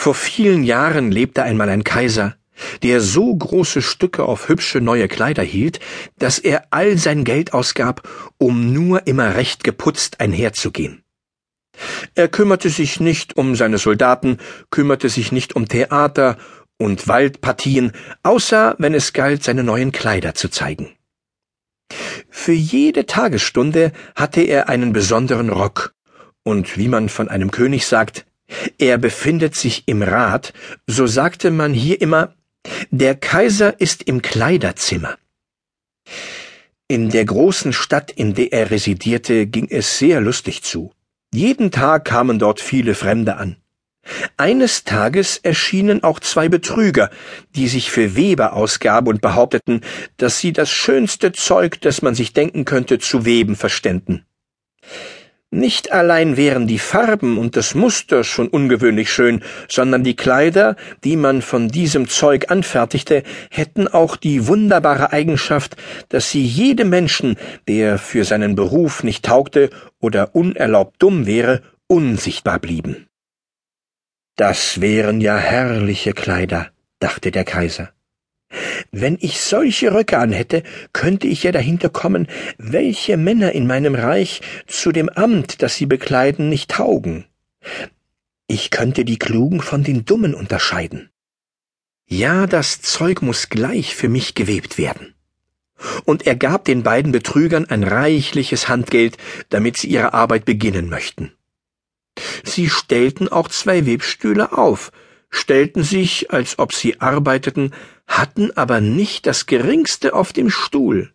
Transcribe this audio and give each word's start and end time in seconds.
Vor 0.00 0.14
vielen 0.14 0.64
Jahren 0.64 1.12
lebte 1.12 1.42
einmal 1.42 1.68
ein 1.68 1.84
Kaiser, 1.84 2.34
der 2.82 3.02
so 3.02 3.36
große 3.36 3.82
Stücke 3.82 4.24
auf 4.24 4.48
hübsche 4.48 4.80
neue 4.80 5.08
Kleider 5.08 5.42
hielt, 5.42 5.78
dass 6.18 6.38
er 6.38 6.68
all 6.70 6.96
sein 6.96 7.22
Geld 7.22 7.52
ausgab, 7.52 8.08
um 8.38 8.72
nur 8.72 9.06
immer 9.06 9.34
recht 9.34 9.62
geputzt 9.62 10.18
einherzugehen. 10.18 11.04
Er 12.14 12.28
kümmerte 12.28 12.70
sich 12.70 12.98
nicht 12.98 13.36
um 13.36 13.54
seine 13.56 13.76
Soldaten, 13.76 14.38
kümmerte 14.70 15.10
sich 15.10 15.32
nicht 15.32 15.54
um 15.54 15.68
Theater 15.68 16.38
und 16.78 17.06
Waldpartien, 17.06 17.92
außer 18.22 18.76
wenn 18.78 18.94
es 18.94 19.12
galt, 19.12 19.44
seine 19.44 19.64
neuen 19.64 19.92
Kleider 19.92 20.34
zu 20.34 20.48
zeigen. 20.48 20.96
Für 22.30 22.52
jede 22.52 23.04
Tagesstunde 23.04 23.92
hatte 24.14 24.40
er 24.40 24.70
einen 24.70 24.94
besonderen 24.94 25.50
Rock, 25.50 25.94
und 26.42 26.78
wie 26.78 26.88
man 26.88 27.10
von 27.10 27.28
einem 27.28 27.50
König 27.50 27.86
sagt, 27.86 28.24
er 28.78 28.98
befindet 28.98 29.54
sich 29.54 29.84
im 29.86 30.02
Rat, 30.02 30.52
so 30.86 31.06
sagte 31.06 31.50
man 31.50 31.72
hier 31.74 32.00
immer, 32.00 32.34
der 32.90 33.14
Kaiser 33.14 33.80
ist 33.80 34.02
im 34.02 34.22
Kleiderzimmer. 34.22 35.16
In 36.88 37.08
der 37.08 37.24
großen 37.24 37.72
Stadt, 37.72 38.10
in 38.10 38.34
der 38.34 38.52
er 38.52 38.70
residierte, 38.70 39.46
ging 39.46 39.68
es 39.70 39.98
sehr 39.98 40.20
lustig 40.20 40.62
zu. 40.62 40.92
Jeden 41.32 41.70
Tag 41.70 42.04
kamen 42.04 42.38
dort 42.38 42.60
viele 42.60 42.94
Fremde 42.94 43.36
an. 43.36 43.56
Eines 44.36 44.84
Tages 44.84 45.36
erschienen 45.38 46.02
auch 46.02 46.18
zwei 46.18 46.48
Betrüger, 46.48 47.10
die 47.54 47.68
sich 47.68 47.90
für 47.90 48.16
Weber 48.16 48.54
ausgaben 48.54 49.08
und 49.08 49.20
behaupteten, 49.20 49.82
dass 50.16 50.40
sie 50.40 50.52
das 50.52 50.70
schönste 50.70 51.32
Zeug, 51.32 51.80
das 51.80 52.02
man 52.02 52.14
sich 52.14 52.32
denken 52.32 52.64
könnte, 52.64 52.98
zu 52.98 53.24
weben 53.24 53.54
verständen. 53.56 54.24
Nicht 55.52 55.90
allein 55.90 56.36
wären 56.36 56.68
die 56.68 56.78
Farben 56.78 57.36
und 57.36 57.56
das 57.56 57.74
Muster 57.74 58.22
schon 58.22 58.46
ungewöhnlich 58.46 59.12
schön, 59.12 59.42
sondern 59.68 60.04
die 60.04 60.14
Kleider, 60.14 60.76
die 61.02 61.16
man 61.16 61.42
von 61.42 61.66
diesem 61.66 62.08
Zeug 62.08 62.52
anfertigte, 62.52 63.24
hätten 63.50 63.88
auch 63.88 64.14
die 64.14 64.46
wunderbare 64.46 65.12
Eigenschaft, 65.12 65.76
dass 66.08 66.30
sie 66.30 66.44
jedem 66.44 66.90
Menschen, 66.90 67.36
der 67.66 67.98
für 67.98 68.24
seinen 68.24 68.54
Beruf 68.54 69.02
nicht 69.02 69.24
taugte 69.24 69.70
oder 69.98 70.36
unerlaubt 70.36 71.02
dumm 71.02 71.26
wäre, 71.26 71.62
unsichtbar 71.88 72.60
blieben. 72.60 73.08
Das 74.36 74.80
wären 74.80 75.20
ja 75.20 75.36
herrliche 75.36 76.12
Kleider, 76.12 76.70
dachte 77.00 77.32
der 77.32 77.44
Kaiser. 77.44 77.90
Wenn 78.90 79.16
ich 79.20 79.40
solche 79.40 79.94
Röcke 79.94 80.18
anhätte, 80.18 80.62
könnte 80.92 81.28
ich 81.28 81.44
ja 81.44 81.52
dahinter 81.52 81.88
kommen, 81.88 82.26
welche 82.58 83.16
Männer 83.16 83.52
in 83.52 83.66
meinem 83.66 83.94
Reich 83.94 84.40
zu 84.66 84.90
dem 84.90 85.08
Amt, 85.08 85.62
das 85.62 85.76
sie 85.76 85.86
bekleiden, 85.86 86.48
nicht 86.48 86.70
taugen. 86.70 87.26
Ich 88.48 88.70
könnte 88.70 89.04
die 89.04 89.18
Klugen 89.18 89.60
von 89.60 89.84
den 89.84 90.04
Dummen 90.04 90.34
unterscheiden. 90.34 91.10
Ja, 92.06 92.48
das 92.48 92.82
Zeug 92.82 93.22
muss 93.22 93.48
gleich 93.48 93.94
für 93.94 94.08
mich 94.08 94.34
gewebt 94.34 94.78
werden. 94.78 95.14
Und 96.04 96.26
er 96.26 96.34
gab 96.34 96.64
den 96.64 96.82
beiden 96.82 97.12
Betrügern 97.12 97.66
ein 97.66 97.84
reichliches 97.84 98.68
Handgeld, 98.68 99.16
damit 99.48 99.76
sie 99.76 99.88
ihre 99.88 100.12
Arbeit 100.12 100.44
beginnen 100.44 100.88
möchten. 100.88 101.32
Sie 102.44 102.68
stellten 102.68 103.28
auch 103.28 103.48
zwei 103.48 103.86
Webstühle 103.86 104.52
auf, 104.58 104.90
stellten 105.30 105.82
sich, 105.82 106.30
als 106.30 106.58
ob 106.58 106.74
sie 106.74 107.00
arbeiteten, 107.00 107.72
hatten 108.06 108.50
aber 108.56 108.80
nicht 108.80 109.26
das 109.26 109.46
geringste 109.46 110.14
auf 110.14 110.32
dem 110.32 110.50
Stuhl. 110.50 111.12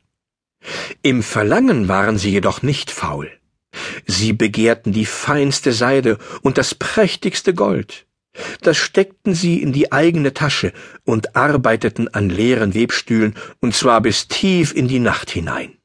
Im 1.01 1.21
Verlangen 1.21 1.87
waren 1.87 2.17
sie 2.17 2.31
jedoch 2.31 2.61
nicht 2.61 2.89
faul. 2.91 3.29
Sie 4.07 4.33
begehrten 4.33 4.93
die 4.93 5.05
feinste 5.05 5.73
Seide 5.73 6.17
und 6.41 6.57
das 6.57 6.73
prächtigste 6.75 7.53
Gold. 7.53 8.07
Das 8.61 8.77
steckten 8.77 9.33
sie 9.33 9.61
in 9.61 9.71
die 9.73 9.91
eigene 9.91 10.33
Tasche 10.33 10.73
und 11.03 11.35
arbeiteten 11.35 12.07
an 12.07 12.29
leeren 12.29 12.73
Webstühlen, 12.73 13.35
und 13.59 13.75
zwar 13.75 14.01
bis 14.01 14.27
tief 14.27 14.73
in 14.73 14.87
die 14.87 14.99
Nacht 14.99 15.29
hinein. 15.29 15.77